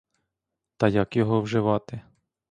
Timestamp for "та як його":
0.77-1.41